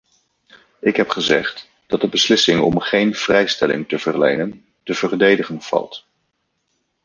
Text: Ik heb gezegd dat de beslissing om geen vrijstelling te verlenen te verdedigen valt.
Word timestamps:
Ik 0.79 0.95
heb 0.95 1.09
gezegd 1.09 1.69
dat 1.87 2.01
de 2.01 2.07
beslissing 2.07 2.61
om 2.61 2.79
geen 2.79 3.15
vrijstelling 3.15 3.87
te 3.89 3.99
verlenen 3.99 4.65
te 4.83 4.93
verdedigen 4.93 5.61
valt. 5.61 6.05